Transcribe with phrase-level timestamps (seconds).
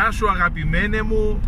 [0.00, 1.40] Γεια σου αγαπημένε μου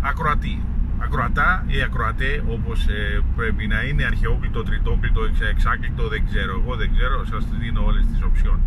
[0.00, 0.64] ακροατή.
[0.98, 5.20] Ακροατά ή ακροατέ όπως ε, πρέπει να είναι αρχαιόκλητο, τριτόκλητο,
[5.50, 8.58] εξάκλητο δεν ξέρω εγώ δεν ξέρω σας δίνω όλες τις οψιόν.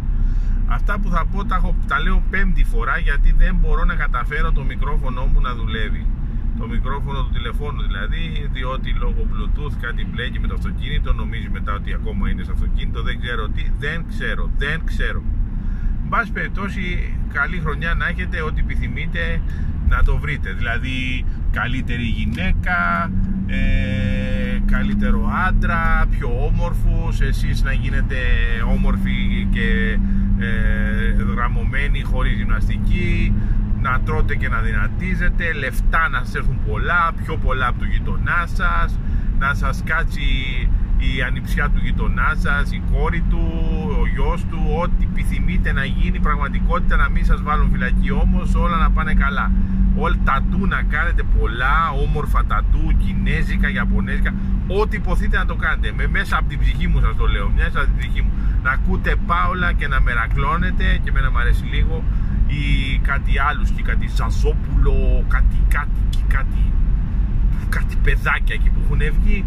[0.68, 4.52] Αυτά που θα πω τα, έχω, τα λέω πέμπτη φορά γιατί δεν μπορώ να καταφέρω
[4.52, 6.06] το μικρόφωνο μου να δουλεύει.
[6.60, 11.74] Το μικρόφωνο του τηλεφώνου δηλαδή διότι λόγω bluetooth κάτι μπλέκει με το αυτοκίνητο νομίζει μετά
[11.74, 15.24] ότι ακόμα είναι στο αυτοκίνητο δεν ξέρω τι, δεν ξέρω, δεν ξέρω
[16.10, 19.42] Εν πάση περιπτώσει καλή χρονιά να έχετε ό,τι επιθυμείτε
[19.90, 20.54] να το βρείτε.
[20.54, 23.12] Δηλαδή καλύτερη γυναίκα
[23.48, 28.16] ε, καλύτερο άντρα πιο όμορφους εσείς να γίνετε
[28.74, 30.00] όμορφοι και
[30.40, 33.34] ε, γραμμωμένοι χωρίς γυμναστική
[33.82, 38.48] να τρώτε και να δυνατίζετε λεφτά να σας έρθουν πολλά πιο πολλά από το γειτονά
[38.54, 39.00] σας
[39.40, 40.22] να σας κάτσει
[40.98, 43.42] η ανιψιά του γειτονά σας, η κόρη του,
[44.02, 48.12] ο γιος του, ό,τι επιθυμείτε να γίνει πραγματικότητα να μην σας βάλουν φυλακή.
[48.12, 49.52] Όμως όλα να πάνε καλά.
[49.96, 54.34] Όλα τατού να κάνετε πολλά όμορφα τατού, κινέζικα, ιαπωνέζικα
[54.68, 55.94] ό,τι υποθείτε να το κάνετε.
[55.96, 58.32] Με μέσα από την ψυχή μου σας το λέω μέσα από την ψυχή μου.
[58.64, 62.04] Να ακούτε πάολα και να μερακλώνετε και με μου αρέσει λίγο
[62.48, 66.72] ή κάτι άλλους και κάτι Ζαζόπουλο κάτι κάτι κάτι
[67.70, 69.46] κάτι παιδάκια εκεί που έχουν βγει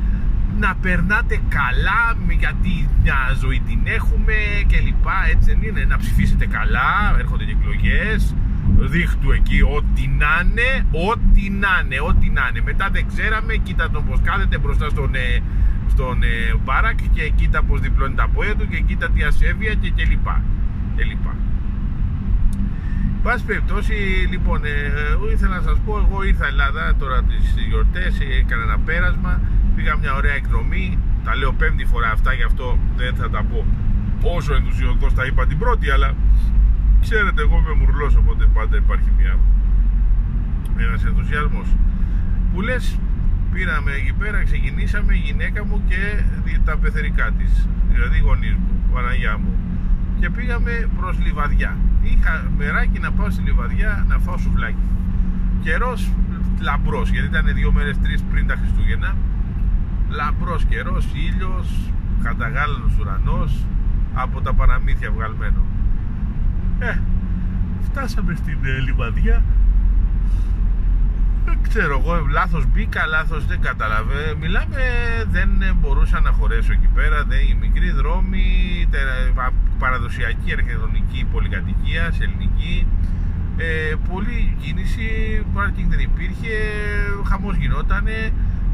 [0.61, 2.03] να περνάτε καλά
[2.39, 4.35] γιατί μια ζωή την έχουμε
[4.67, 5.85] και λοιπά έτσι δεν είναι.
[5.85, 8.35] Να ψηφίσετε καλά έρχονται και εκλογές
[8.79, 10.71] δείχτου εκεί ό,τι να είναι
[11.11, 12.61] ό,τι να είναι, ό,τι να είναι.
[12.65, 15.43] Μετά δεν ξέραμε κοίτα τον πως κάθεται μπροστά στον, ε,
[15.89, 19.89] στον ε, μπάρακ και κοίτα πως διπλώνει τα πόδια του και κοίτα τι ασέβεια και,
[19.89, 20.43] και λοιπά.
[20.97, 21.35] Και λοιπά
[23.23, 23.93] Πάση περιπτώσει,
[24.31, 29.41] λοιπόν, ε, ήθελα να σας πω, εγώ ήρθα Ελλάδα τώρα τις γιορτές, έκανα ένα πέρασμα
[29.75, 33.65] πήγα μια ωραία εκδρομή τα λέω πέμπτη φορά αυτά γι' αυτό δεν θα τα πω
[34.23, 36.15] όσο ενθουσιοδός τα είπα την πρώτη αλλά
[37.01, 39.39] ξέρετε εγώ είμαι μουρλός οπότε πάντα υπάρχει μια
[40.77, 41.67] ένας ενθουσιασμός.
[42.53, 42.99] Που λες
[43.53, 46.23] πήραμε εκεί πέρα ξεκινήσαμε η γυναίκα μου και
[46.65, 49.53] τα πεθερικά της δηλαδή οι γονείς μου, Παναγιά μου.
[50.21, 54.87] Και πήγαμε προς Λιβαδιά είχα μεράκι να πάω στη Λιβαδιά να φάω σουβλάκι.
[55.63, 56.11] Καιρός
[56.61, 59.17] λαμπρός γιατί ήταν δύο μέρες τρεις πριν τα Χριστούγεννα.
[60.09, 63.67] Λαμπρός καιρός, ήλιος, καταγάλανος ουρανός
[64.15, 65.65] από τα παραμύθια βγαλμένο.
[66.79, 66.99] Ε,
[67.81, 69.43] φτάσαμε στην ε, λιβαδιά.
[69.43, 69.70] δεν
[71.69, 74.83] ξέρω εγώ λάθος μπήκα, λάθος δεν κατάλαβε μιλάμε
[75.31, 75.49] δεν
[75.81, 78.45] μπορούσα να χωρέσω εκεί πέρα δεν, η μικρή δρόμη
[79.79, 82.87] παραδοσιακή αρχιτεκτονική πολυκατοικία ελληνική
[83.57, 85.07] ε, πολλή κίνηση
[85.55, 86.55] πάρκινγκ δεν υπήρχε
[87.29, 88.33] χαμός γινότανε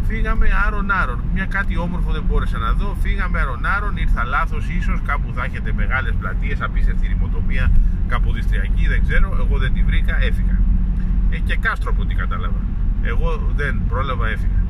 [0.08, 1.24] Φύγαμε άρον-άρον.
[1.34, 2.96] Μια κάτι όμορφο δεν μπόρεσα να δω.
[3.00, 3.96] Φύγαμε άρον-άρον.
[3.96, 7.72] Ήρθα λάθος, ίσως κάπου θα έχετε μεγάλες πλατείες, απίστευτη ρημοτομία,
[8.08, 9.36] καποδιστριακή, δεν ξέρω.
[9.38, 10.58] Εγώ δεν τη βρήκα, έφυγα.
[11.30, 12.60] Έχει και κάστρο από ό,τι κατάλαβα.
[13.02, 14.60] Εγώ δεν πρόλαβα, έφυγα.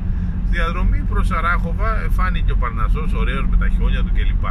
[0.45, 4.45] Στη διαδρομή προς Αράχοβα φάνηκε ο Παρνασό, ωραίος με τα χιόνια του κλπ.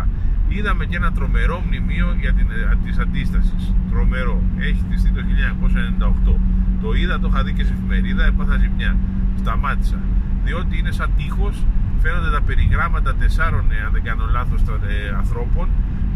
[0.49, 3.75] Είδαμε και ένα τρομερό μνημείο για την, ε, της αντίστασης.
[3.91, 4.43] Τρομερό.
[4.59, 6.39] Έχει χτιστεί το 1998.
[6.83, 8.97] Το είδα, το είχα δει και σε εφημερίδα, έπαθα ζημιά.
[9.39, 9.99] Σταμάτησα
[10.47, 11.57] διότι είναι σαν τείχος
[12.03, 15.69] φαίνονται τα περιγράμματα τεσσάρων ε, αν δεν κάνω λάθος ε, ανθρώπων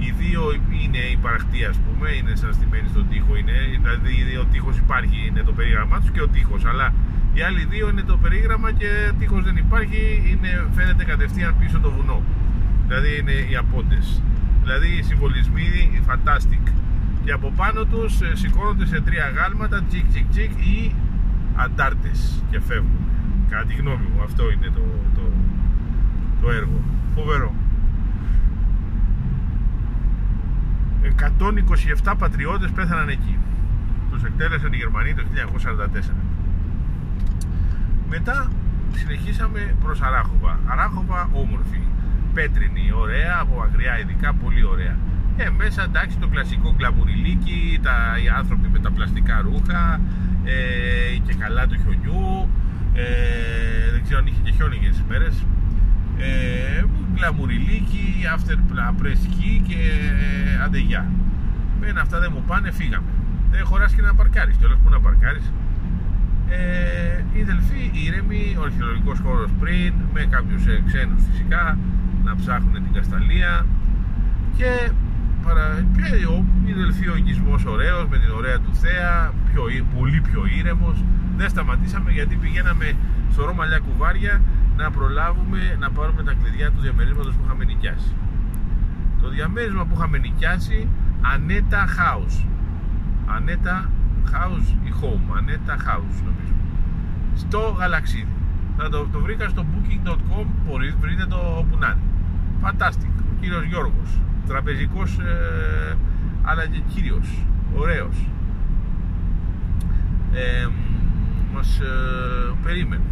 [0.02, 0.42] οι δύο
[0.82, 3.52] είναι η παραχτή ας πούμε είναι σαν στημένοι στον τοίχο είναι,
[3.82, 6.86] δηλαδή ο τείχος υπάρχει είναι το περίγραμμά τους και ο τείχος αλλά
[7.34, 10.00] οι άλλοι δύο είναι το περίγραμμα και τείχος δεν υπάρχει
[10.30, 12.22] είναι, φαίνεται κατευθείαν πίσω το βουνό
[12.86, 14.22] δηλαδή είναι οι απόντες
[14.62, 15.64] δηλαδή οι συμβολισμοί
[16.08, 16.64] fantastic
[17.24, 20.94] και από πάνω τους ε, σηκώνονται σε τρία γάλματα τσικ τσικ τσικ ή
[21.54, 23.10] αντάρτες και φεύγουν
[23.50, 24.84] Κατά τη γνώμη μου αυτό είναι το,
[25.14, 25.22] το,
[26.40, 26.80] το έργο.
[27.14, 27.54] Φοβερό.
[31.02, 33.38] 127 πατριώτες πέθαναν εκεί.
[34.10, 36.14] Τους εκτέλεσαν οι Γερμανοί το 1944.
[38.08, 38.50] Μετά
[38.94, 40.58] συνεχίσαμε προς Αράχοβα.
[40.66, 41.80] Αράχοβα όμορφη,
[42.34, 44.96] πέτρινη, ωραία, από μακριά ειδικά, πολύ ωραία.
[45.36, 50.00] Ε, μέσα εντάξει το κλασικό γκλαμουριλίκι, τα, οι άνθρωποι με τα πλαστικά ρούχα
[50.44, 52.48] ε, και καλά του χιονιού,
[52.94, 53.04] ε,
[53.92, 55.44] δεν ξέρω αν είχε και χιόνι για τις μέρες
[56.20, 56.84] ε,
[57.14, 58.06] γκλαμουριλίκι,
[58.36, 58.56] after
[58.98, 59.80] πρεσκή και
[60.54, 61.10] ε, αντεγιά
[61.80, 63.10] με αυτά δεν μου πάνε φύγαμε.
[63.50, 64.56] Δεν χωράς και να παρκάρεις.
[64.56, 65.52] Κιόλας που να παρκάρεις.
[66.48, 71.78] Ε, η Δελφή ήρεμη, ο αρχαιολογικός χώρος πριν με κάποιους ε, ξένους φυσικά
[72.24, 73.66] να ψάχνουν την Κασταλία.
[74.56, 74.90] Και,
[75.44, 79.62] παρα, και ο, η Δελφή ο οικισμός ωραίος με την ωραία του θέα πιο,
[79.96, 81.04] πολύ πιο ήρεμος.
[81.36, 82.92] Δεν σταματήσαμε γιατί πηγαίναμε
[83.32, 84.42] στο Ρώμαλιά Κουβάρια
[84.80, 88.14] να προλάβουμε να πάρουμε τα κλειδιά του διαμερίσματος που είχαμε νοικιάσει.
[89.22, 90.88] Το διαμέρισμα που είχαμε νοικιάσει
[91.20, 92.46] Ανέτα House.
[93.26, 93.90] Ανέτα
[94.32, 96.54] house ή home, ανέτα house νομίζω.
[97.34, 98.34] Στο γαλαξίδι.
[98.76, 102.00] Θα το, το βρήκα στο booking.com, μπορείτε, βρείτε το όπου να είναι.
[102.62, 103.12] Fantastic.
[103.30, 105.96] Ο κύριος Γιώργος, τραπεζικός ε,
[106.42, 108.28] αλλά και κύριος, ωραίος.
[110.32, 110.68] Ε,
[111.54, 113.02] μας ε, περίμενε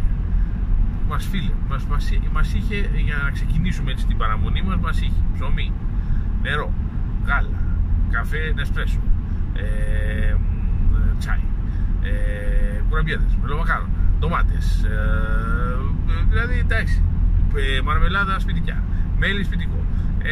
[1.09, 5.21] μας φίλε μας, μας, μας, είχε για να ξεκινήσουμε έτσι την παραμονή μας μας είχε
[5.33, 5.71] ψωμί,
[6.41, 6.73] νερό,
[7.25, 7.61] γάλα
[8.09, 8.99] καφέ, νεσπρέσο
[9.53, 10.35] ε,
[11.17, 11.43] τσάι
[12.01, 13.89] ε, κουραμπιέδες, μελομακάρονα
[14.19, 14.97] ντομάτες ε,
[16.29, 17.03] δηλαδή εντάξει
[17.55, 18.83] ε, μαρμελάδα σπιτικιά
[19.19, 19.85] μέλι σπιτικό,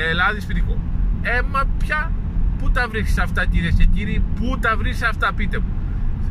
[0.09, 0.77] ελάδι σπιτικό.
[1.21, 2.11] Ε μα πια
[2.57, 5.71] πού τα βρίσκεις αυτά κυρίες και κύριοι πού τα βρίσκεις αυτά πείτε μου.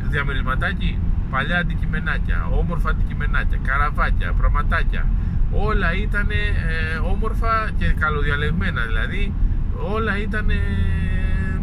[0.03, 0.99] Διαμερισματάκι
[1.31, 5.07] παλιά αντικειμενάκια, όμορφα αντικειμενάκια, καραβάκια, πραγματάκια.
[5.51, 9.33] Όλα ήταν ε, όμορφα και καλοδιαλεγμένα δηλαδή.
[9.95, 10.47] Όλα ήταν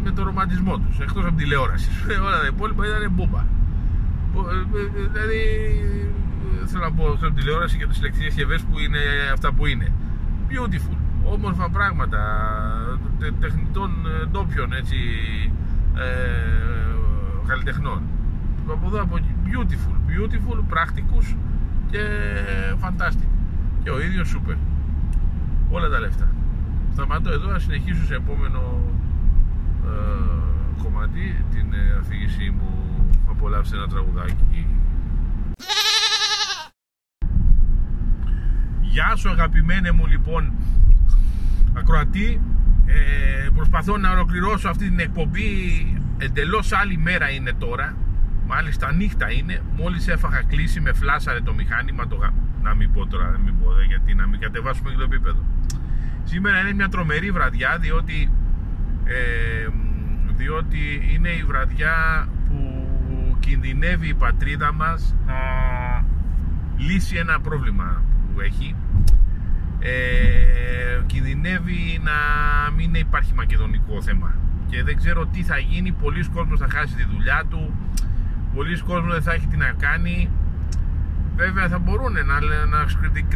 [0.04, 1.90] με το ρομαντισμό τους, εκτός από τηλεόραση.
[2.28, 3.40] όλα τα υπόλοιπα ήταν μπούμπα.
[3.40, 5.42] Ε, ε, δηλαδή,
[6.66, 9.00] θέλω να πω, στην τηλεόραση και τις ηλεκτρικές συσκευέ που είναι
[9.34, 9.92] αυτά που είναι.
[10.50, 12.20] Beautiful, όμορφα πράγματα,
[13.40, 13.92] τεχνητών
[14.32, 14.98] ντόπιων, έτσι,
[15.96, 16.08] ε,
[17.48, 18.02] καλλιτεχνών
[18.72, 19.36] από εδώ από εκεί.
[19.46, 21.36] Beautiful, beautiful, πρακτικούς
[21.90, 22.00] και
[22.82, 23.28] fantastic.
[23.84, 24.58] Και ο ίδιος super.
[25.70, 26.30] Όλα τα λεφτά.
[26.94, 28.62] Σταματώ εδώ να συνεχίσω σε επόμενο
[29.86, 32.70] ε, κομμάτι την ε, αφήγησή μου.
[33.30, 34.68] Απολαύστε ένα τραγουδάκι.
[38.82, 40.54] Γεια σου αγαπημένε μου λοιπόν
[41.78, 42.42] ακροατή.
[42.86, 45.48] Ε, προσπαθώ να ολοκληρώσω αυτή την εκπομπή.
[46.18, 47.96] Εντελώς άλλη μέρα είναι τώρα
[48.48, 52.34] Μάλιστα νύχτα είναι, μόλις έφαγα κλείσει με φλάσαρε το μηχάνημα το γα...
[52.62, 55.46] Να μην πω τώρα, να μην πω, γιατί να μην κατεβάσουμε και το επίπεδο.
[56.24, 58.32] Σήμερα είναι μια τρομερή βραδιά διότι,
[59.04, 59.68] ε,
[60.36, 62.88] διότι είναι η βραδιά που
[63.40, 65.34] κινδυνεύει η πατρίδα μας να
[66.78, 68.04] λύσει ένα πρόβλημα
[68.34, 68.76] που έχει.
[69.80, 72.12] Ε, κινδυνεύει να
[72.72, 74.36] μην υπάρχει μακεδονικό θέμα.
[74.70, 77.74] Και δεν ξέρω τι θα γίνει, πολλοί κόσμος θα χάσει τη δουλειά του
[78.54, 80.30] πολλοί κόσμοι δεν θα έχει τι να κάνει.
[81.36, 82.86] Βέβαια θα μπορούν να, να,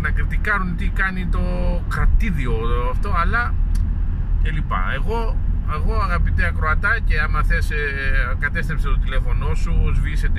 [0.01, 1.41] να κριτικάρουν τι κάνει το
[1.87, 2.53] κρατήδιο
[2.91, 3.53] αυτό αλλά
[4.43, 4.91] και λοιπά.
[4.93, 5.37] Εγώ,
[5.73, 7.77] εγώ αγαπητέ ακροατά και άμα θες ε,
[8.39, 10.31] κατέστρεψε το τηλέφωνό σου σβήσε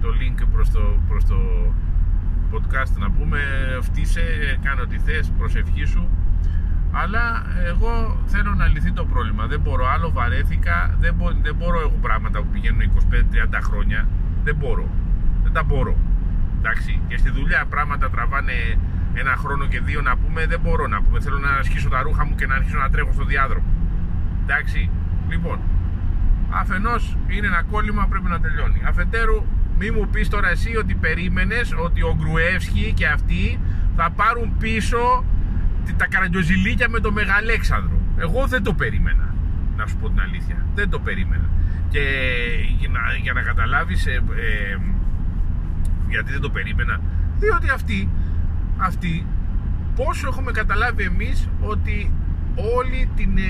[0.00, 1.36] το link προς το, προς το
[2.52, 3.38] podcast να πούμε.
[3.80, 4.22] Φτύσε,
[4.62, 6.08] κάνε ό,τι θες προσευχή σου
[7.02, 9.46] αλλά εγώ θέλω να λυθεί το πρόβλημα.
[9.46, 10.96] Δεν μπορώ άλλο, βαρέθηκα.
[10.98, 14.08] Δεν, μπο, δεν μπορώ εγώ πράγματα που πηγαίνουν 25-30 χρόνια.
[14.44, 14.88] Δεν μπορώ.
[15.42, 15.96] Δεν τα μπορώ.
[16.58, 17.00] Εντάξει.
[17.08, 18.52] Και στη δουλειά πράγματα τραβάνε
[19.14, 20.46] ένα χρόνο και δύο να πούμε.
[20.46, 21.20] Δεν μπορώ να πούμε.
[21.20, 23.66] Θέλω να ασχίσω τα ρούχα μου και να αρχίσω να τρέχω στο διάδρομο.
[24.42, 24.90] Εντάξει.
[25.28, 25.58] Λοιπόν,
[26.50, 28.82] αφενός είναι ένα κόλλημα πρέπει να τελειώνει.
[28.84, 29.44] Αφετέρου,
[29.78, 33.60] μη μου πεις τώρα εσύ ότι περίμενες ότι ο Γκρουεύσκι και αυτοί
[33.96, 35.24] θα πάρουν πίσω
[35.92, 38.00] τα καραγκιοζηλίκια με το Μεγαλέξανδρο.
[38.16, 39.34] Εγώ δεν το περίμενα,
[39.76, 40.66] να σου πω την αλήθεια.
[40.74, 41.48] Δεν το περίμενα.
[41.88, 42.00] Και
[42.78, 44.76] για να, για να καταλάβεις ε, ε,
[46.08, 47.00] γιατί δεν το περίμενα,
[47.38, 48.08] διότι αυτοί,
[48.76, 49.26] αυτοί
[49.94, 52.12] πόσο έχουμε καταλάβει εμείς ότι
[52.76, 53.42] όλη την ε,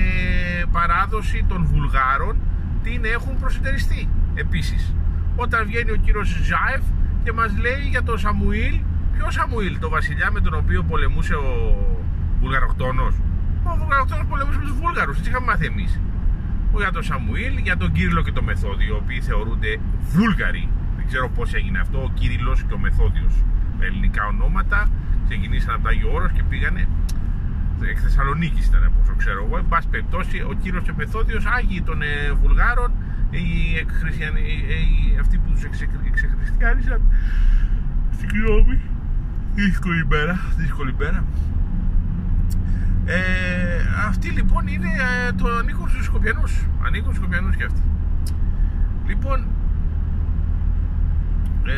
[0.71, 2.37] παράδοση των Βουλγάρων
[2.83, 4.93] την έχουν προσετεριστεί επίσης.
[5.35, 6.83] Όταν βγαίνει ο κύριος Ζάεφ
[7.23, 8.79] και μας λέει για τον Σαμουήλ,
[9.13, 11.51] ποιος Σαμουήλ, το βασιλιά με τον οποίο πολεμούσε ο
[12.39, 13.05] Βουλγαροκτόνο.
[13.63, 15.99] Ο Βουλγαροκτόνο πολεμούσε με τους Βούλγαρους, έτσι είχαμε μάθει εμείς.
[16.77, 19.79] Για τον Σαμουήλ, για τον Κύριλο και τον Μεθόδιο, οι οποίοι θεωρούνται
[20.13, 20.69] Βούλγαροι.
[20.97, 23.33] Δεν ξέρω πώς έγινε αυτό, ο Κύριλος και ο Μεθόδιος.
[23.79, 24.89] Με ελληνικά ονόματα
[25.27, 26.87] ξεκινήσαν από το Άγιο Όρος και πήγανε.
[27.89, 29.57] Εκ Θεσσαλονίκης ήταν από όσο ξέρω εγώ.
[29.57, 32.91] Εν πάση περιπτώσει, ο Κύριο και ο Μεθόδιος, Άγιοι των ε, Βουλγάρων,
[33.29, 37.01] οι, οι, αυτοί που τους εξεχριστιανίσαν.
[38.17, 38.79] Συγγνώμη,
[39.53, 41.23] δύσκολη μέρα, δύσκολη μέρα.
[43.09, 43.19] Ε,
[44.07, 44.87] αυτοί λοιπόν είναι
[45.27, 46.67] ε, το ανήκουν στους Σκοπιανούς.
[46.85, 47.81] Ανήκουν στους Σκοπιανούς και αυτοί.
[49.07, 49.47] Λοιπόν
[51.65, 51.73] ε,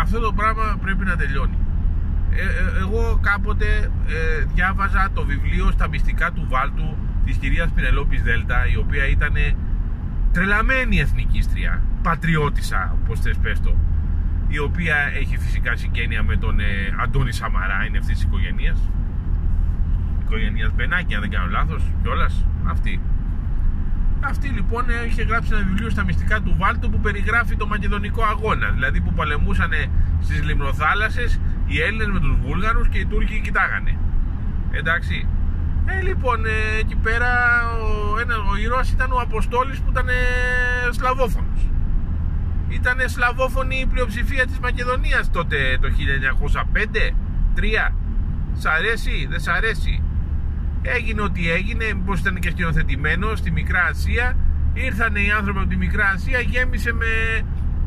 [0.00, 1.58] αυτό το πράγμα πρέπει να τελειώνει.
[2.30, 3.90] Ε, ε εγώ κάποτε
[4.54, 9.34] διάβαζα το βιβλίο στα μυστικά του Βάλτου της κυρίας Πινελόπης Δέλτα η οποία ήταν
[10.32, 13.76] τρελαμένη εθνικίστρια πατριώτησα όπως θες πες το
[14.48, 16.58] η οποία έχει φυσικά συγγένεια με τον
[17.02, 18.78] Αντώνη Σαμαρά είναι αυτής της οικογένειας
[20.26, 22.44] οικογένειας Μπενάκη, αν δεν κάνω λάθος, κιόλας.
[22.64, 23.00] Αυτή.
[24.20, 28.68] Αυτή λοιπόν είχε γράψει ένα βιβλίο στα μυστικά του Βάλτου που περιγράφει το μακεδονικό αγώνα.
[28.70, 29.70] Δηλαδή που παλεμούσαν
[30.20, 33.98] στις λιμνοθάλασσες οι Έλληνες με τους Βούλγαρους και οι Τούρκοι κοιτάγανε.
[34.70, 35.28] Εντάξει.
[35.86, 37.30] Ε, λοιπόν, ε, εκεί πέρα
[37.82, 40.12] ο, ένας, ο ήρωας ήταν ο Αποστόλης που ήταν ε,
[40.90, 41.60] Σλαβόφωνος.
[42.68, 47.14] ήταν σλαβόφωνη η πλειοψηφία της Μακεδονίας τότε το 1905
[47.56, 47.92] 3
[48.58, 50.02] Σ' αρέσει, δεν σ' αρέσει
[50.94, 54.36] έγινε ό,τι έγινε πως ήταν και σκηνοθετημένο στη Μικρά Ασία.
[54.72, 57.06] Ήρθαν οι άνθρωποι από τη Μικρά Ασία γέμισε με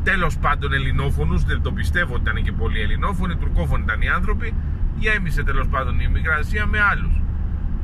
[0.02, 1.44] τέλος πάντων ελληνόφωνους.
[1.44, 4.54] Δεν το πιστεύω ότι ήταν και πολλοί ελληνόφωνοι τουρκόφωνοι ήταν οι άνθρωποι.
[4.98, 7.22] Γέμισε τέλος πάντων η Μικρά Ασία με άλλους.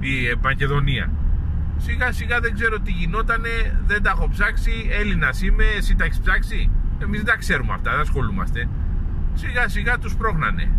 [0.00, 1.11] Η Μακεδονία
[1.76, 4.88] σιγά σιγά δεν ξέρω τι γινότανε δεν τα έχω ψάξει.
[4.90, 8.68] Έλληνας είμαι, εσύ τα έχεις ψάξει; Εμείς δεν τα ξέρουμε αυτά, δεν ασχολούμαστε.
[9.35, 10.70] Σιγά σιγά τους πρόχνανε.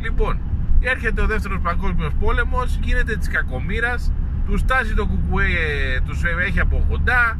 [0.00, 0.40] Λοιπόν
[0.82, 4.12] έρχεται ο δεύτερος παγκόσμιος πόλεμος γίνεται της κακομήρας
[4.46, 7.38] τους τάζει το κουκουέ τους έχει από κοντά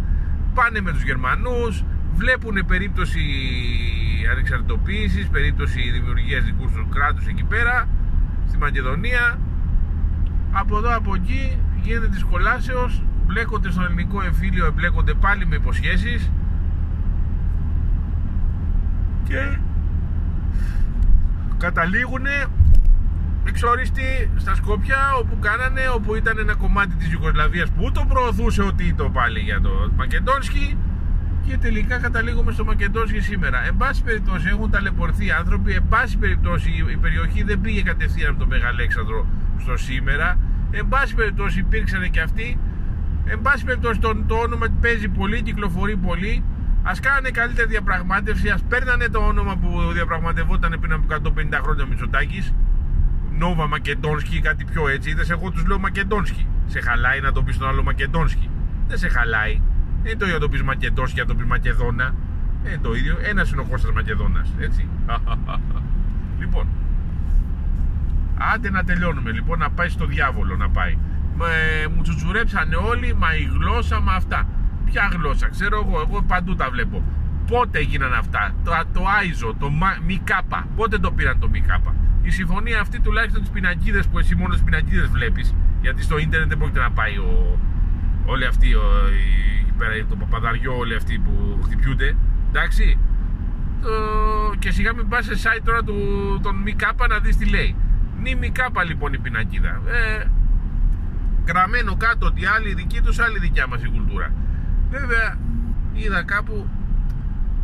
[0.55, 1.85] πάνε με τους Γερμανούς
[2.15, 3.21] βλέπουν περίπτωση
[4.31, 7.89] ανεξαρτητοποίησης περίπτωση δημιουργίας δικού τους κράτους εκεί πέρα
[8.49, 9.39] στη Μακεδονία.
[10.53, 16.31] Από εδώ από εκεί γίνεται της κολάσεως μπλέκονται στον ελληνικό εμφύλιο εμπλέκονται πάλι με υποσχέσεις.
[19.25, 19.59] Και
[21.59, 22.27] καταλήγουν
[23.47, 28.73] εξόριστοι στα Σκόπια όπου κάνανε, όπου ήταν ένα κομμάτι της Ιουγκοσλαβίας που το προωθούσε ο
[28.73, 30.79] Τίτο πάλι για το Μακεντόνσκι.
[31.47, 33.67] Και τελικά καταλήγουμε στο Μακεντόνσκι σήμερα.
[33.67, 38.39] Εν πάση περιπτώσει έχουν ταλαιπωρηθεί άνθρωποι, εν πάση περιπτώσει η περιοχή δεν πήγε κατευθείαν από
[38.39, 39.27] το Μεγαλέξανδρο
[39.59, 40.39] στο σήμερα,
[40.71, 42.59] εν πάση περιπτώσει υπήρξαν και αυτοί,
[43.25, 46.45] εν πάση περιπτώσει το, το όνομα παίζει πολύ, κυκλοφορεί πολύ,
[46.83, 51.87] Α κάνανε καλύτερη διαπραγμάτευση, ας παίρνανε το όνομα που διαπραγματευόταν πριν από 150 χρόνια ο
[51.87, 52.55] Μητσοτάκης.
[53.43, 55.11] Νόβα Μακεντόνσκι ή κάτι πιο έτσι.
[55.11, 56.47] Είδες, εγώ τους λέω Μακεντόνσκι.
[56.67, 58.51] Σε χαλάει να το πεις τον άλλο Μακεντόνσκι.
[58.89, 59.61] Δεν σε χαλάει.
[60.03, 62.15] Δεν είναι το ίδιο να το πεις Μακεντόνσκι, να το πεις Μακεδόνα.
[62.63, 63.17] Δεν είναι το ίδιο.
[63.23, 64.49] Ένας είναι ο Κώστας Μακεδόνας.
[64.59, 64.89] Έτσι.
[66.41, 66.67] λοιπόν.
[68.55, 70.99] Άντε να τελειώνουμε λοιπόν, να πάει στο διάβολο να πάει.
[71.37, 71.47] Με,
[71.95, 74.47] μου τσουτσουρέψανε όλοι, μα η γλώσσα, μα αυτά.
[74.85, 77.03] Ποια γλώσσα, ξέρω εγώ, εγώ παντού τα βλέπω.
[77.47, 79.71] Πότε έγιναν αυτά, το, το Άιζο, το
[80.07, 84.55] Μικάπα, πότε το πήραν το Μικάπα; Η συμφωνία αυτή τουλάχιστον τις πινακίδες που εσύ μόνος
[84.55, 87.59] τις πινακίδες βλέπεις, γιατί στο ίντερνετ δεν πρόκειται να πάει ο,
[88.25, 88.83] όλοι αυτοί, ο,
[89.99, 92.17] η, το παπαδαριό, όλοι αυτοί που χτυπιούνται.
[92.49, 92.99] Εντάξει.
[93.83, 93.89] Το,
[94.59, 95.95] και σιγά μην πας σε site τώρα του,
[96.43, 97.77] τον Μικάπα να δεις τι λέει.
[98.21, 99.81] Νη Μικάπα λοιπόν η πινακίδα.
[99.87, 100.25] Ε,
[101.47, 104.33] γραμμένο κάτω ότι άλλη δική τους, άλλη δικιά μας η κουλτούρα.
[104.91, 105.39] Βέβαια
[105.93, 106.69] είδα κάπου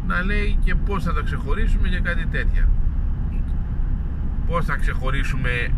[0.06, 2.68] να λέει και πώς θα τα ξεχωρίσουμε για κάτι τέτοια.
[4.48, 5.68] Πώς θα ξεχωρίσουμε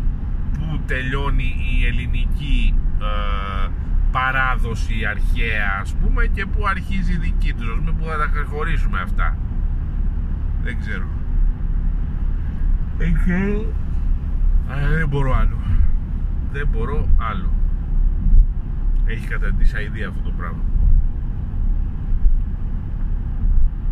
[0.53, 3.69] που τελειώνει η ελληνική ε,
[4.11, 8.27] παράδοση αρχαία ας πούμε και που αρχίζει η δική τους, ας πούμε που θα τα
[8.33, 9.37] ξεχωρίσουμε αυτά.
[10.63, 11.07] Δεν ξέρω.
[12.99, 13.65] Okay.
[14.97, 15.57] δεν μπορώ άλλο.
[16.51, 17.51] Δεν μπορώ άλλο.
[19.05, 20.63] Έχει καταντήσει αηδία αυτό το πράγμα.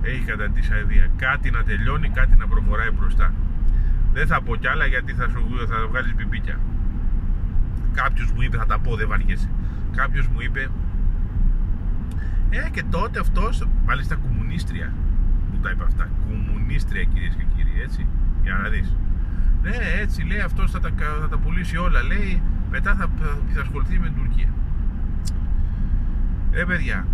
[0.02, 1.10] έχει καταντήσει αηδία.
[1.16, 3.34] Κάτι να τελειώνει, κάτι να προχωράει μπροστά.
[4.20, 6.60] Δεν θα πω κι άλλα γιατί θα σου θα βγάλεις μπιμπίκια.
[7.94, 9.50] Κάποιος μου είπε, θα τα πω, δεν βαριέσαι.
[9.96, 10.70] Κάποιος μου είπε,
[12.50, 14.94] Ε, και τότε αυτός, μάλιστα κομμουνίστρια,
[15.52, 16.10] που τα είπε αυτά.
[16.28, 18.08] Κομμουνίστρια κυρίες και κύριοι, έτσι.
[18.44, 18.96] Για να δεις.
[19.62, 20.90] Ναι, έτσι λέει αυτός θα τα,
[21.22, 22.04] θα τα πουλήσει όλα.
[22.04, 24.54] Λέει μετά θα, θα, θα ασχοληθεί με την Τουρκία.
[26.52, 27.08] Ε, παιδιά,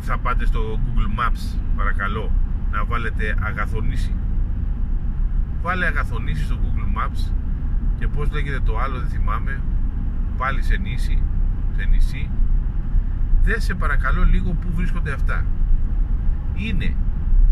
[0.00, 2.32] θα πάτε στο Google Maps παρακαλώ
[2.70, 4.14] να βάλετε αγαθονίση
[5.62, 7.32] βάλε αγαθονίση στο Google Maps
[7.98, 9.60] και πως λέγεται το άλλο δεν θυμάμαι.
[10.36, 11.22] Πάλι σε νήσι
[11.76, 12.30] σε νησί.
[13.42, 15.44] Δε σε παρακαλώ λίγο που βρίσκονται αυτά.
[16.54, 16.94] Είναι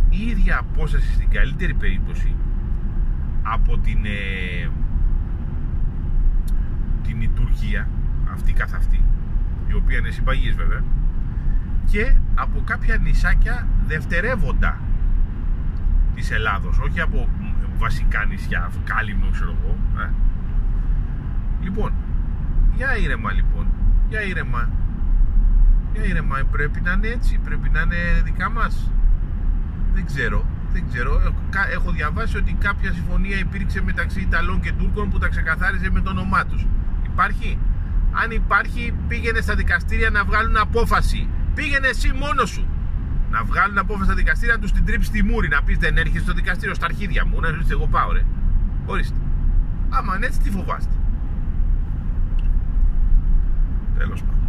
[0.09, 2.35] η ίδια απόσταση στην καλύτερη περίπτωση
[3.43, 4.71] από την ε,
[7.03, 7.88] την Τουρκία
[8.33, 9.05] αυτή καθ' αυτή
[9.67, 10.83] η οποία είναι συμπαγής βέβαια
[11.91, 14.81] και από κάποια νησάκια δευτερεύοντα
[16.15, 17.29] της Ελλάδος όχι από
[17.78, 20.11] βασικά νησιά κάλυμνο ξέρω εγώ ε.
[21.62, 21.92] λοιπόν
[22.75, 23.66] για ήρεμα λοιπόν
[24.08, 24.68] για ήρεμα.
[25.92, 28.90] Για ήρεμα πρέπει να είναι έτσι πρέπει να είναι δικά μας.
[29.94, 31.35] Δεν ξέρω δεν ξέρω.
[31.73, 36.11] Έχω διαβάσει ότι κάποια συμφωνία υπήρξε μεταξύ Ιταλών και Τούρκων που τα ξεκαθάριζε με το
[36.11, 36.66] όνομά τους.
[37.12, 37.58] Υπάρχει;
[38.23, 41.28] Αν υπάρχει πήγαινε στα δικαστήρια να βγάλουν απόφαση.
[41.54, 42.66] Πήγαινε εσύ μόνος σου.
[43.30, 45.49] Να βγάλουν απόφαση στα δικαστήρια να τους την τρίψει τη μούρη.
[45.49, 47.40] Να πεις δεν έρχεσαι στο δικαστήριο στα αρχίδια μου.
[47.40, 48.25] Να ρωτήσει εγώ πάω, ρε.
[48.87, 49.18] Ορίστε.
[49.88, 50.94] Άμα είναι έτσι, τι φοβάστε.
[53.99, 54.49] Τέλος πάντων.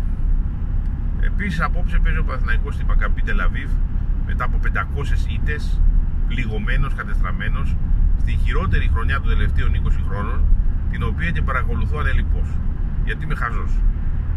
[1.22, 3.72] Επίσης, απόψε παίζει ο Παθηναϊκός στην Μακαμπή Τελαβίβ
[4.26, 5.82] μετά από 500 ήττες,
[6.28, 7.76] πληγωμένος, κατεστραμμένος,
[8.20, 10.46] στη χειρότερη χρονιά των τελευταίων 20 χρόνων,
[10.92, 12.48] την οποία και παρακολουθώ ανελειπώς.
[13.06, 13.72] Γιατί είμαι χαζός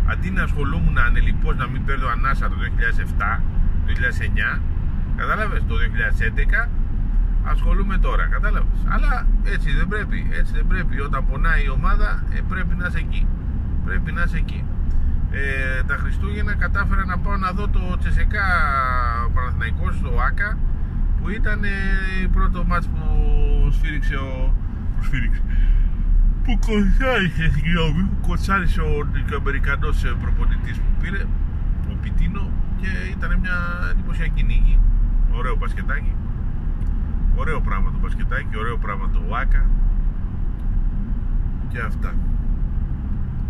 [0.07, 3.43] αντί να ασχολούμουν ανελειπώς να μην παίρνω ανάσα το 2007, το
[3.87, 4.61] 2009,
[5.17, 6.69] Κατάλαβες, το 2011
[7.45, 8.79] ασχολούμαι τώρα, κατάλαβες.
[8.89, 11.01] Αλλά έτσι δεν πρέπει, έτσι δεν πρέπει.
[11.01, 13.27] Όταν πονάει η ομάδα ε, πρέπει να είσαι εκεί.
[13.85, 14.65] Πρέπει να είσαι εκεί.
[15.31, 18.47] Ε, τα Χριστούγεννα κατάφερα να πάω να δω το Τσεσεκά
[19.35, 20.59] Παναθηναϊκός στο ΆΚΑ
[21.21, 21.69] που ήταν ε,
[22.33, 23.01] πρώτο μάτς που
[23.71, 24.55] σφύριξε ο...
[24.97, 25.43] Που σφύριξε.
[26.45, 31.23] Που κοτσάρισε, συγγνώμη, που κοτσάρισε ο Αμερικανός ε, προπονητής που πήρε,
[31.91, 32.52] ο Πιτίνο
[32.83, 33.57] και ήταν μια
[33.91, 34.79] εντυπωσιακή νίκη.
[35.33, 36.15] Ωραίο μπασκετάκι.
[37.37, 39.67] Ωραίο πράγμα το μπασκετάκι, ωραίο πράγμα το ΆΚΑ
[41.69, 42.15] και αυτά.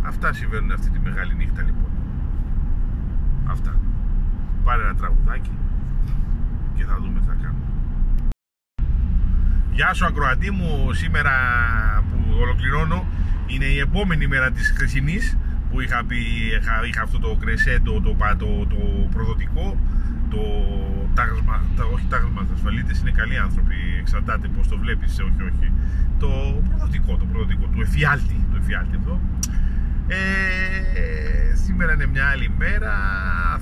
[0.03, 1.91] Αυτά συμβαίνουν αυτή τη μεγάλη νύχτα λοιπόν.
[3.47, 3.79] Αυτά.
[4.65, 5.51] Πάρε ένα τραγουδάκι
[6.75, 7.65] και θα δούμε τι θα κάνουμε.
[9.73, 11.33] Γεια σου ακροατή μου, σήμερα
[12.11, 13.07] που ολοκληρώνω
[13.47, 15.37] είναι η επόμενη μέρα της χρυσινής
[15.73, 16.17] που είχα, πει,
[16.61, 18.77] είχα, είχα αυτό το κρεσέντο, το, το, το
[19.11, 19.79] προδοτικό
[20.31, 20.43] το
[21.15, 25.73] τάγμα, τα, όχι τάγμα ασφαλίτες είναι καλοί άνθρωποι, εξαρτάται πως το βλέπεις, όχι όχι.
[26.19, 29.21] Το προδοτικό, το προδοτικό, του εφιάλτη, το εφιάλτη αυτό
[30.07, 32.93] ε, σήμερα είναι μια άλλη μέρα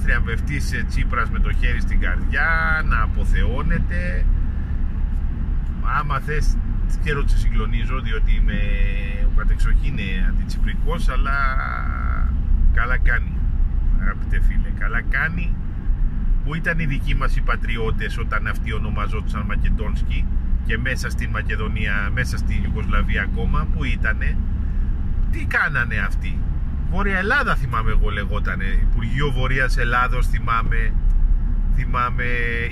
[0.02, 2.48] θριαμβευτής Τσίπρας με το χέρι στην καρδιά
[2.84, 4.24] να αποθεώνεται.
[5.98, 6.56] Άμα θες
[7.02, 8.60] καιρό σε συγκλονίζω διότι είμαι
[9.26, 9.98] ο κατεξοχήν
[10.28, 11.36] αντιτσιπρικός αλλά
[12.74, 13.32] καλά κάνει
[14.00, 15.54] αγαπητέ φίλε καλά κάνει
[16.44, 20.26] που ήταν οι δικοί μας οι πατριώτες όταν αυτοί ονομαζόντουσαν Μακεδόνσκι
[20.66, 24.36] και μέσα στην Μακεδονία, μέσα στη Ιουγκοσλαβία ακόμα που ήτανε
[25.30, 26.38] τι κάνανε αυτοί;
[26.90, 28.64] Βόρεια Ελλάδα θυμάμαι εγώ λεγότανε.
[28.64, 30.92] Υπουργείο Βορείας Ελλάδος θυμάμαι
[31.74, 32.24] θυμάμαι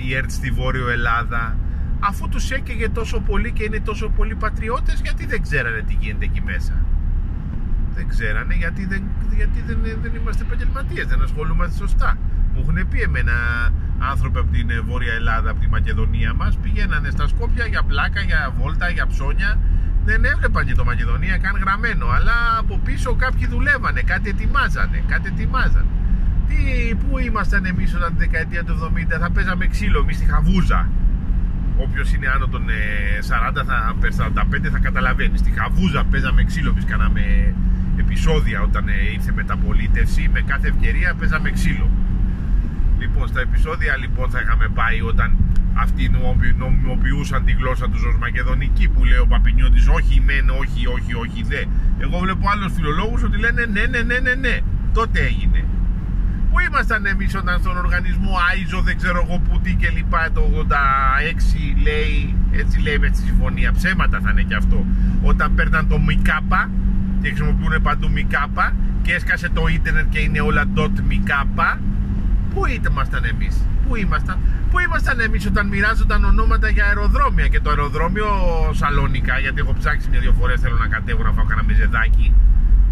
[0.07, 1.57] η ΕΡΤ στη Βόρειο Ελλάδα.
[1.99, 6.25] Αφού τους έκαιγε τόσο πολύ και είναι τόσο πολλοί πατριώτες γιατί δεν ξέρανε τι γίνεται
[6.25, 6.73] εκεί μέσα.
[6.73, 6.88] δεν
[8.13, 9.01] ξέρανε γιατί δεν,
[9.35, 12.17] γιατί δεν, δεν είμαστε επαγγελματίες, δεν ασχολούμαστε σωστά.
[12.53, 13.35] Μου έχουν πει εμένα
[13.99, 18.53] άνθρωποι από την Βόρεια Ελλάδα, από τη Μακεδονία μας πηγαίνανε στα Σκόπια για πλάκα, για
[18.57, 19.59] βόλτα, για ψώνια.
[20.05, 25.27] Δεν έβλεπαν και το Μακεδονία καν γραμμένο αλλά από πίσω κάποιοι δουλεύανε, κάτι ετοιμάζανε, κάτι
[25.27, 25.91] ετοιμάζανε.
[26.47, 26.55] Τι,
[26.95, 30.89] πού ήμασταν εμείς όταν τη δεκαετία του 70 θα παίζαμε ξύλο εμείς στη Χαβούζα;
[31.77, 33.95] Όποιος είναι άνω των 40 θα,
[34.61, 35.39] 45 θα καταλαβαίνεις.
[35.39, 37.53] Στη Χαβούζα παίζαμε ξύλο, εμείς κάναμε
[38.09, 40.29] επεισόδια όταν ε, ήρθε μεταπολίτευση.
[40.33, 41.89] Με κάθε ευκαιρία παίζαμε ξύλο.
[42.99, 45.37] Λοιπόν, στα επεισόδια λοιπόν θα είχαμε πάει όταν
[45.73, 46.11] αυτοί
[46.57, 51.43] νομιμοποιούσαν τη γλώσσα τους ως μακεδονική που λέει ο Παπινιώτης όχι μεν, όχι, όχι, όχι
[51.43, 51.61] δε.
[52.03, 54.59] Εγώ βλέπω άλλους φιλολόγους ότι λένε ναι, ναι, ναι, ναι, ναι.
[54.93, 55.65] Τότε έγινε.
[56.49, 60.41] Πού ήμασταν εμείς όταν στον οργανισμό Άιζο δεν ξέρω εγώ που τι και λοιπά το
[60.69, 60.73] 86
[61.83, 64.85] λέει, έτσι λέει με τη συμφωνία, ψέματα θα είναι και αυτό.
[65.21, 66.69] Όταν παίρναν το ΜΙΚΑΠΑ
[67.21, 71.79] και χρησιμοποιούν παντού ΜΙΚΑΠΑ και έσκασε το ίντερνετ και είναι όλα dot ΜΙΚΑΠΑ
[72.53, 74.37] Πού ήμασταν εμείς, πού ήμασταν,
[74.71, 78.27] πού ήμασταν εμείς όταν μοιράζονταν ονόματα για αεροδρόμια; Και το αεροδρόμιο
[78.73, 82.35] Σαλόνικα, γιατί έχω ψάξει μια-δυο φορές θέλω να κατέβω να φάω κανένα μεζεδάκι,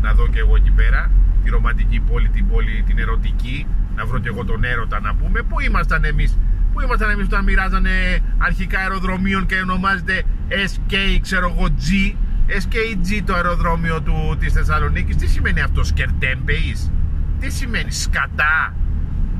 [0.01, 1.11] να δω και εγώ εκεί πέρα,
[1.43, 5.41] τη ρομαντική πόλη, την πόλη, την ερωτική, να βρω και εγώ τον έρωτα να πούμε,
[5.41, 6.37] πού ήμασταν εμείς,
[6.73, 7.89] πού ήμασταν εμείς όταν μοιράζανε
[8.37, 12.15] αρχικά αεροδρομίων και ονομάζεται SK, ξέρω εγώ, G,
[12.47, 16.91] SKG το αεροδρόμιο του, της Θεσσαλονίκης, τι σημαίνει αυτό, Σκερτέμπεϊς,
[17.39, 18.75] τι σημαίνει, σκατά,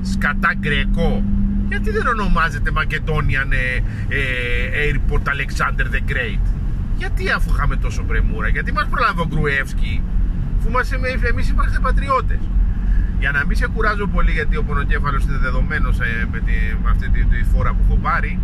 [0.01, 1.23] σκατά γκρεκό
[1.67, 6.43] γιατί δεν ονομάζεται Μακεδόνιαν ε, ε, Airport Alexander the Great;
[6.97, 10.01] Γιατί αφού είχαμε τόσο πρεμούρα γιατί μας προλάβει ο Γκρουεύσκι
[10.59, 10.91] αφού μας,
[11.29, 12.39] εμείς είμαστε πατριώτες.
[13.19, 16.89] Για να μην σε κουράζω πολύ γιατί ο πονοκέφαλος είναι δεδομένος ε, με, τη, με
[16.89, 18.39] αυτή τη, τη, φορά που έχω πάρει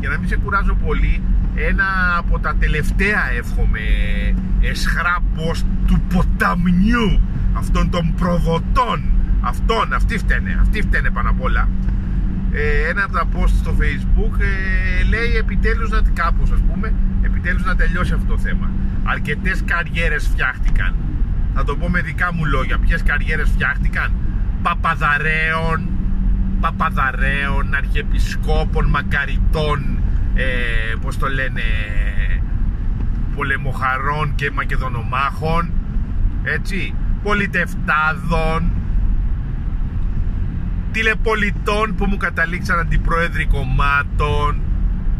[0.00, 1.22] για να μην σε κουράζω πολύ
[1.56, 3.80] ένα από τα τελευταία εύχομαι
[4.60, 5.18] εσχρά
[5.86, 7.20] του ποταμιού
[7.52, 11.68] αυτών των προδοτών Αυτόν, αυτοί φταίνε, αυτοί φταίνε πάνω απ' όλα.
[12.52, 17.64] Ε, ένα από τα post στο facebook ε, λέει επιτέλους να κάπως ας πούμε επιτέλους
[17.64, 18.70] να τελειώσει αυτό το θέμα.
[19.04, 20.94] Αρκετές καριέρες φτιάχτηκαν.
[21.54, 22.78] Θα το πω με δικά μου λόγια.
[22.78, 24.12] Ποιες καριέρες φτιάχτηκαν;
[24.62, 25.88] Παπαδαρέων
[26.60, 29.95] παπαδαρέων αρχιεπισκόπων μακαριτών
[30.36, 31.62] ε, πως το λένε
[33.34, 35.70] πολεμοχαρών και μακεδονομάχων
[36.42, 38.72] έτσι πολιτευτάδων
[40.90, 44.62] τηλεπολιτών που μου καταλήξαν αντιπρόεδροι κομμάτων,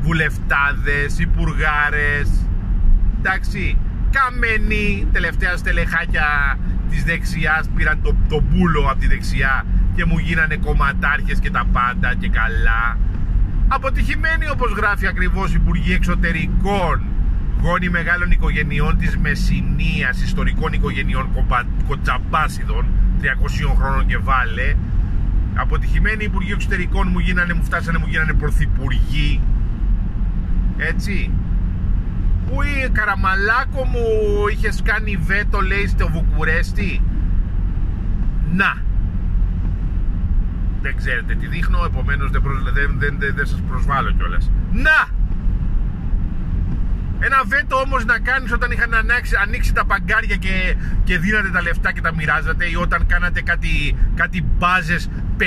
[0.00, 2.46] βουλευτάδες, υπουργάρες,
[3.18, 3.78] εντάξει,
[4.10, 6.58] καμενοί, τελευταία στελεχάκια
[6.90, 11.66] της δεξιάς πήραν το, το πούλο από τη δεξιά και μου γίνανε κομματάρχες και τα
[11.72, 12.98] πάντα και καλά.
[13.68, 17.02] Αποτυχημένοι όπως γράφει ακριβώς Υπουργοί Εξωτερικών,
[17.62, 21.28] γόνοι μεγάλων οικογενειών της Μεσσηνίας, ιστορικών οικογενειών
[21.88, 22.86] κοτσαμπάσιδων,
[23.20, 24.74] 300 χρόνων και βάλε,
[25.54, 29.40] αποτυχημένοι υπουργοί εξωτερικών μου γίνανε, μου φτάσανε, μου γίνανε πρωθυπουργοί.
[30.76, 31.30] Έτσι.
[32.46, 34.06] Πού η Καραμαλάκο μου
[34.52, 37.02] είχες κάνει βέτο λέει στο Βουκουρέστι;
[38.52, 38.85] Να.
[40.86, 42.42] Δεν ξέρετε τι δείχνω, επομένως δεν,
[42.74, 44.50] δεν, δεν, δεν, δεν σας προσβάλλω κιόλας.
[44.72, 44.98] Να!
[47.18, 51.62] Ένα βέτο όμως να κάνεις όταν είχαν ανοίξει, ανοίξει τα παγκάρια και, και δίνατε τα
[51.62, 55.42] λεφτά και τα μοιράζατε ή όταν κάνατε κάτι, κάτι μπάζες 50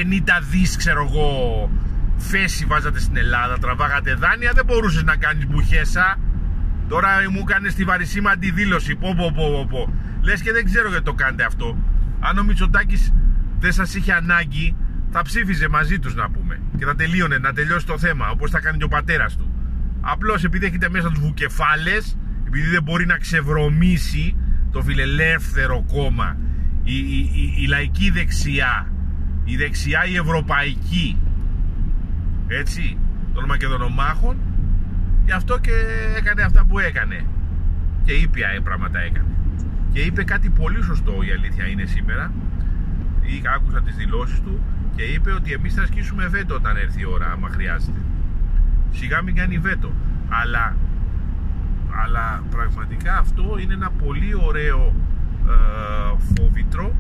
[0.51, 1.69] δις ξέρω εγώ
[2.17, 6.19] φέση βάζατε στην Ελλάδα, τραβάγατε δάνεια δεν μπορούσες να κάνεις μπουχέσα
[6.87, 11.03] τώρα μου κάνεις τη βαρισίμα αντιδήλωση πω πω πω πω λες και δεν ξέρω γιατί
[11.03, 11.77] το κάνετε αυτό
[12.19, 13.13] αν ο Μητσοτάκης
[13.59, 14.75] δεν σας είχε ανάγκη
[15.11, 18.59] θα ψήφιζε μαζί τους να πούμε και θα τελείωνε να τελειώσει το θέμα όπως θα
[18.59, 19.53] κάνει και ο πατέρας του.
[20.01, 22.17] Απλώς επειδή έχετε μέσα τους βουκεφάλες
[22.47, 24.35] επειδή δεν μπορεί να ξεβρωμήσει
[24.71, 26.37] το φιλελεύθερο κόμμα
[26.83, 28.91] η, η, η, λαϊκή δεξιά
[29.43, 31.17] η δεξιά η ευρωπαϊκή
[32.47, 32.97] έτσι
[33.33, 34.37] των Μακεδονομάχων
[35.29, 35.71] γι' αυτό και
[36.17, 37.25] έκανε αυτά που έκανε.
[38.05, 39.31] Και ήπια πράγματα έκανε.
[39.93, 42.31] Και είπε κάτι πολύ σωστό η αλήθεια είναι σήμερα.
[43.21, 44.59] Ή άκουσα τις δηλώσεις του
[44.95, 47.99] και είπε ότι εμείς θα ασκήσουμε βέτο όταν έρθει η ώρα άμα χρειάζεται.
[48.91, 49.91] Σιγά μην κάνει βέτο.
[50.29, 50.75] Αλλά,
[52.03, 54.95] αλλά πραγματικά αυτό είναι ένα πολύ ωραίο
[55.47, 56.95] ε, φόβητρο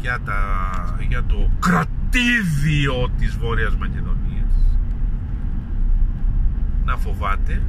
[0.00, 0.40] για, τα,
[1.08, 4.52] για το κρατήδιο της Βόρειας Μακεδονίας.
[6.84, 7.62] Να φοβάται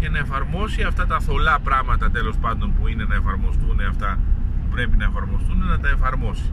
[0.00, 4.18] και να εφαρμόσει αυτά τα θολά πράγματα τέλος πάντων που είναι να εφαρμοστούν αυτά
[4.60, 6.52] που πρέπει να εφαρμοστούν να τα εφαρμόσει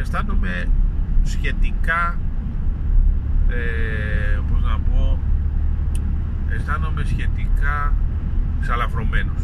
[0.00, 0.68] αισθάνομαι
[1.22, 2.18] σχετικά
[3.48, 5.18] ε, πώς να πω
[6.48, 7.94] αισθάνομαι σχετικά
[8.60, 9.42] ξαλαφρωμένος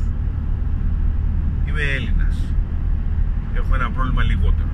[1.73, 2.55] είμαι Έλληνας.
[3.55, 4.69] Έχω ένα πρόβλημα λιγότερο.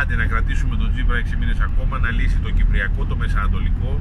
[0.00, 4.00] Άντε να κρατήσουμε τον Τζίπρα 6 μήνες ακόμα να λύσει το Κυπριακό, το Μεσανατολικό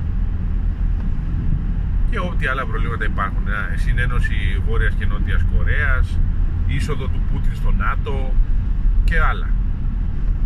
[2.09, 3.45] και ό,τι άλλα προβλήματα υπάρχουν.
[3.75, 6.19] Συνένωση Βόρειας και Νότιας Κορέας
[6.67, 8.33] είσοδο του Πούτιν στο ΝΑΤΟ
[9.03, 9.47] και άλλα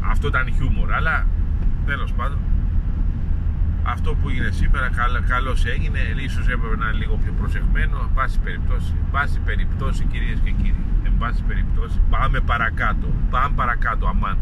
[0.09, 1.27] αυτό ήταν χιούμορ αλλά
[1.85, 2.37] τέλος πάντων.
[3.83, 4.89] Αυτό που έγινε σήμερα
[5.27, 10.39] καλώς έγινε ίσως έπρεπε να είναι λίγο πιο προσεγμένο εν πάση περιπτώσει, πάση περιπτώσει κυρίες
[10.43, 14.37] και κύριοι εν πάση περιπτώσει πάμε παρακάτω πάμε παρακάτω αμάν